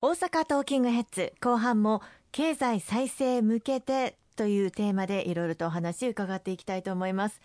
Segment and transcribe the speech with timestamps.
[0.00, 7.40] 大阪トーキングヘッズ後半も経済再生向けてというテーマでいろいろとお話伺っていきたいと思います。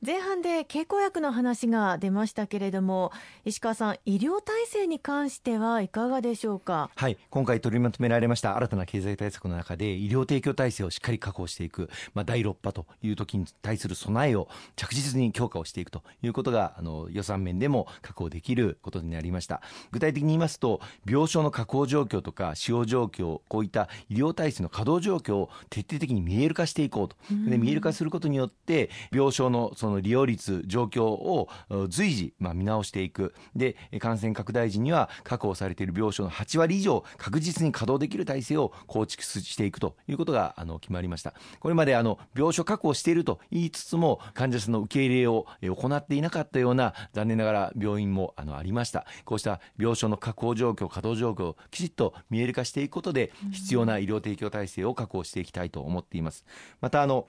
[0.00, 3.10] 前半で経口薬の話が出ましたけれども
[3.44, 6.88] 石川さん医療体制に関してはいかがでしょうか？
[6.94, 14.46] はい今回取りまとめられました新たな経済対策の中で医療提供体制をしっかり確保していく、まあ、第6波という時に対する備えを
[14.76, 19.62] 着実に強化をしていくということがあの予算面でも確保できることになりました。
[19.90, 27.16] 具体的に言いますと病床の確保状況とか使用状況こういった医療体制の稼働状況を徹底的に見える化していこうと。
[27.50, 31.48] で見える化することによって病床のそのその利用率状況を
[31.88, 33.34] 随時、まあ、見直していく。
[33.56, 41.32] で感染拡大時には確保されている病床の8割以上確実に稼働できる体制を構築していくということがあの決まりました。
[41.60, 49.06] これまであの病床確保していると言いつつも患者さんの受け入れを行っていなかったような残念ながら病院もあのありました。
[49.24, 56.44] こうした病床の確保状況稼働状況をきちっと見える化していくことで必要な医療提供体制を確保していきたいと思っています。
[56.80, 57.28] またあの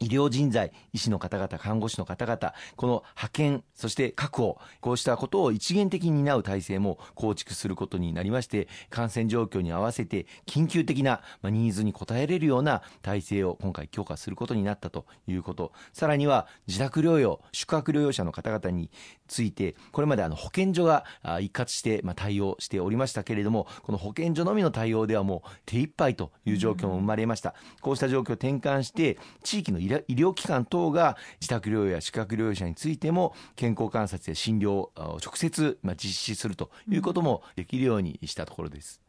[0.00, 18.90] 医療人材、医師の方々、看護師の方々、この派遣、そして確保、こうしたことを一元的に担う体制も構築することになりまして、感染状況に合わせて緊急的なニーズに応えれるような体制を今回強化することになったということ、さらには自宅療養、宿泊療養者の方々に
[19.28, 21.04] ついて、これまであの保健所が
[21.40, 27.54] 一括して対応しておりましたけれども、この保健所のみの対応ではもう手一杯という状況も生まれました。
[27.82, 39.00] こうした状況を転換して、地域の医医療機関等が自宅療養や宿泊療養者についても健康観察や診療を直接実施するということもできるようにしたところです。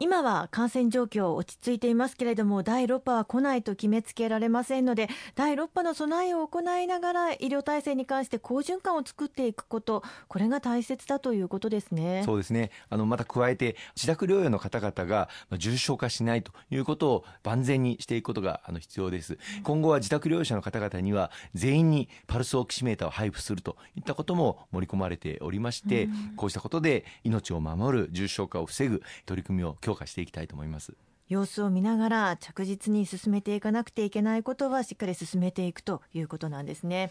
[0.00, 12.22] 今は感染状況落ち着いていますけれども第6波は来ないと決めつけられませんので第6波の備えを行いながら医療体制に関して好循環を作っていくことこれが大切だということですね。
[12.24, 12.70] そうですね。
[12.90, 19.36] あのまた加えて自宅療養の方々が重症化しないということを万全にしていくことがあの必要です。
[19.64, 30.94] 今後は自宅療養者の方々には全員にパルスオキシメーターを配布するといったことも盛り込まれておりまして、うん、こうしたことで命を守る重症化を防ぐ取り組みを強化していきたいと思います。
[31.28, 37.10] 様子を見ながら着実に進めていかなくてはいけないことはしっかり進めていくということなんですね。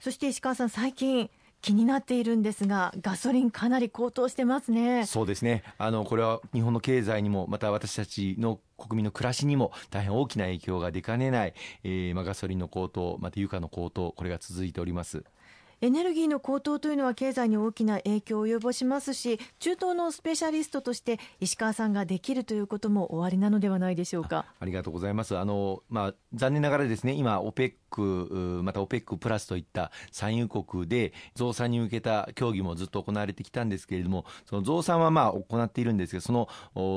[0.00, 1.30] そして石川さん最近
[1.62, 5.06] 気になっているんですがガソリンかなり高騰してますね。
[5.06, 5.62] そうですね。
[5.78, 15.24] あのこれは日本の経済にもまた私たちの国民の暮らしにも大変大きな影響が出かねない、えーまあ、ガソリンの高騰また油価の高騰これが続いております
[15.84, 24.46] エネルギーの高騰というのは経済に大きな影響を及ぼしますし中東のスペシャリストとして石川さんができるということも終わりなのではないでしょうか。
[24.58, 25.36] ありがとうございます。
[25.36, 36.48] あの、まあ、残念ながらですね今 OPEC また OPEC プラスといった産油国で増産に向けた協議もずっと行われてきたんですけれどもその増産はまあ行っているんですがその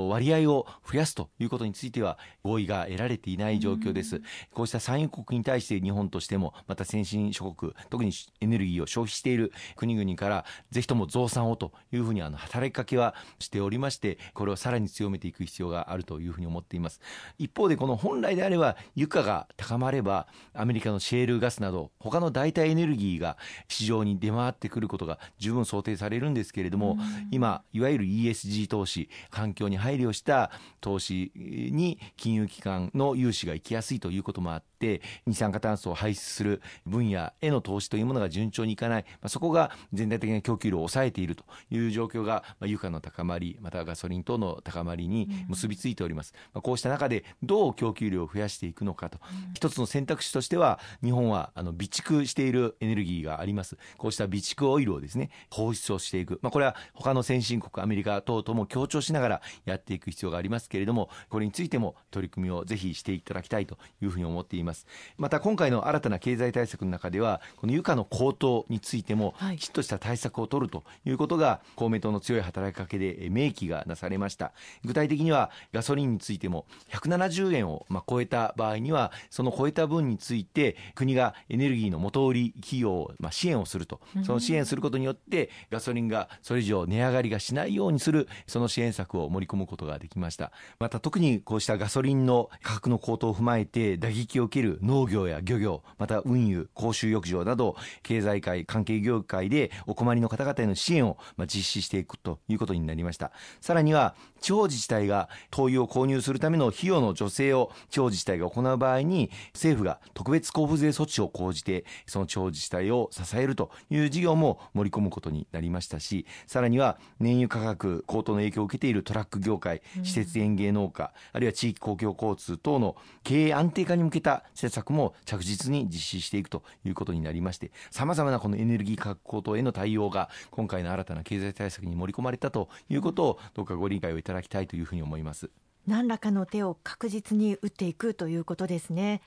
[0.10, 4.22] 割合を増やすということについては合意が得られていない状況です、
[4.54, 17.02] こうした産油国に対して日本としてもまた先進諸国特にエネルギーを消費している国々からぜひとも増産をというふうにあの働きかけはしておりましてこれをさらに強めていく必要があるというふうに思っています。
[17.38, 23.38] 一方でこの本来であれば油価が高まればアメリカカのシェールガスなど他の代替エネルギーが
[23.68, 26.98] 市場に出回ってくることが十分想定されるんですけれども、
[27.32, 49.20] 今いわゆる ESG 投資環境に配慮した投資に金融機関の融資が行きやすいということもあって二酸化炭素を排出する分野への投資というものが順調にいかない、まあ、そこが全体的な供給量を抑えているという状況が、まあ、油価の高まりまたガソリン等の高まりに結びついております、まあ、こうした中でどう供給量を増やしていくのかと、
[49.54, 53.78] 一つの選択肢としては日本はあの備蓄しているエネルギーがあります。
[53.98, 64.86] こうした備蓄オイルをですね放出をしていく、まあ、これは他の先進国アメリカ等々も協調しながらやっていく必要がありますけれどもこれについても取り組みをぜひしていただきたいというふうに思っています。
[65.18, 74.52] また今回の新たな経済対策の中ではこの油価の高騰についてもきちっとした対策を取るということが公明党の強い働きかけで明記がなされました。
[74.84, 90.52] 具体的にはガソリンについても170円をまあ超えた場合にはその超えた分について国がエネルギーの元売り企業をまあ支援をすると、その支援することによってガソリンがそれ以上値上がりがしないようにするその支援策を盛り込むことができました。
[90.80, 103.32] また特にこうしたガソリンの価格の高騰を踏まえて打撃を受ける農業や漁業、また運輸、公衆浴場など、経済界、関係業界でお困りの方々への支援を実施していくということになりました。
[103.62, 135.50] さらには、地方自治体が灯油を購入するための費用の助成を地方自治体が行う場合に、政府が特別交付税措置を講じて、その地方自治体を支えるという事業も盛り込むことになりましたし、さらには燃油価格高騰の影響を受けているトラック業界、施設園芸農家、あるいは地域公共交通等の経営安定化に向けた施策も着実に実施していくということになりまして、さまざまなこのエネルギー価格高騰への対応が今回の新たな経済対策に盛り込まれたということをどうかご理解をいただきたいというふうに思います。
[135.88, 139.22] 何らかの手を確実に打っていくということですね。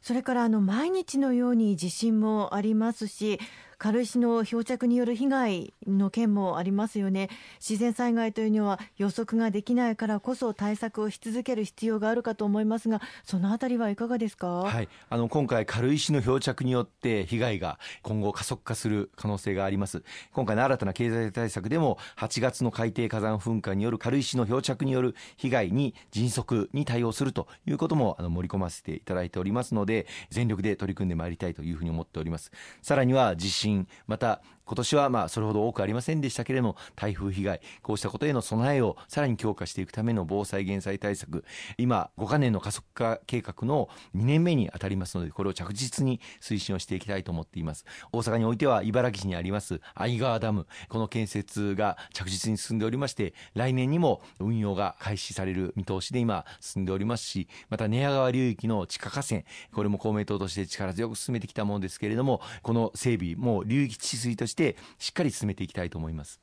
[0.00, 3.40] それからあの毎日のように地震もありますし
[3.78, 7.28] 軽石の漂着による被害の件もありますよね。
[7.60, 20.02] 自然災害というのは予測ができないからこそ対策をし続ける必要があるかと思いますがそのあたりはいかがですか、はい、あの今回軽石の漂着によって被害が今後加速化する可能性があります。
[20.32, 32.50] 今回の新たな経済対策でも8月の海底火山噴火による軽石の漂着による被害に迅速に対応するということもあの盛り込ませていただいておりますので全力で取り組んでまいりたいというふうに思っております。
[32.80, 33.65] さらには地震
[34.06, 41.44] また今年はまあそれほど多くありませんでしたけれども台風被害こうしたことへの備えをさらに強化していくための防災減災対策。
[41.78, 47.84] 今5カ年の加速化計画の2年目に当たりますのでこれを着実に推進をしていきたいと思っています。
[48.12, 50.66] 大阪においては茨城市にあります相川ダム。
[50.88, 59.42] この建設が着実に進んでおりまして来年にも運用が開始される見通しで今進んでおりますしまた寝屋川流域の地下河川
[59.72, 64.55] これも公明党として力強く進めてきたものですけれどもこの整備もう流域治水として
[64.98, 66.40] しっかり進めていきたいと思います。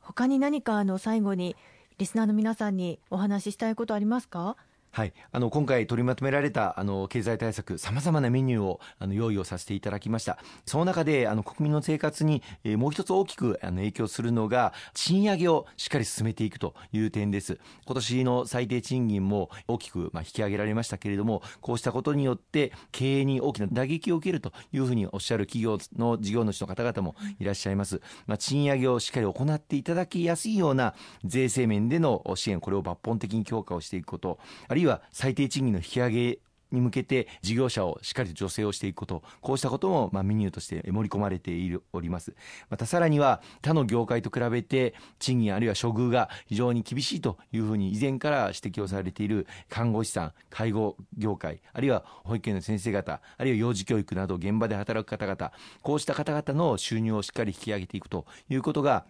[0.00, 1.56] 他に何かあの最後に
[1.98, 4.56] リスナーの皆さんにお話ししたいことありますか？
[4.96, 10.38] はい、あの今回取りまとめられたあの経済対策、さまざまなメニューをあの用意をさせていただきました。
[10.64, 17.58] その中であの国民の生活に、えー、もう一つ大きくあの影響するのが賃上げをしっかり進めていくという点です。
[17.84, 28.00] 今年の最低賃金も大きくまあ引き上げられましたけれども、こうしたことによって経営に大きな打撃を受けるというふうにおっしゃる企業の事業主の方々もいらっしゃいます。
[28.26, 34.38] まあ、賃上げをしっかり行っていただきやすいような税制面での支援、これを抜本的に強化をしていくこと、
[34.68, 36.38] あるいはは最低賃金の引き上げ
[36.72, 41.52] に向けて事業者をしっかりと助成をしていくこと、こうしたこともまメニューとして盛り込まれて
[41.92, 42.34] おります。
[42.70, 55.52] またさらには他の業界と比べて賃金あるいは処遇が非常に厳しいというふうに以前から指摘をされている看護師さん、介護業界、あるいは保育園の先生方、あるいは幼児教育など現場で働く方々、
[55.82, 59.06] こうした方々の収入をしっかり引き上げていくということが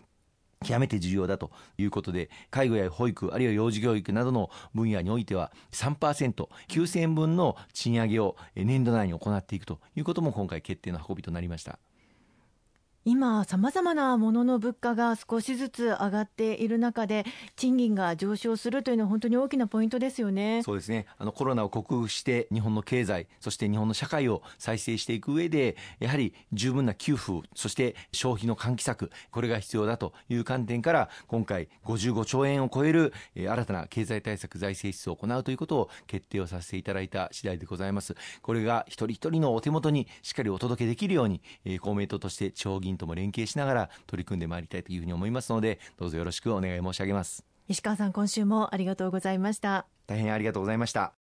[0.65, 11.79] 極めて重要だということで、介護や保育、あるいは幼児教育などの分野においては3%、9000円分の賃上げを年度内に行っていくということも今回決定の運びとなりました。
[13.09, 17.25] 今さまざまなものの物価が少しずつ上がっている中で
[17.55, 20.65] 賃金が上昇するというのは本当に大きなポイントですよね。
[20.65, 21.07] そうですね。
[21.17, 38.17] あのコロナを克服して日本の経済そして日本の社会を再生していく上でやはり十分な給付そして消費の喚起策これが必要だという観点から今回55兆円を超える、え新たな経済対策財政出を行うということを決定をさせていただいた次第でございます。
[38.43, 51.26] これが一人一人のお手元にしっかりお届けできるように、え公明党として地方議員とも連携しながら取り組んでまいりたいというふうに思いますのでどうぞよろしくお願い申し上げます石川さん今週もありがとうございました大変ありがとうございました